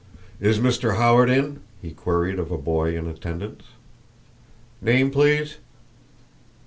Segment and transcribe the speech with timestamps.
[0.39, 0.95] "Is Mr.
[0.97, 3.65] Howard in?" he queried of a boy in attendance.
[4.81, 5.57] "Name, please."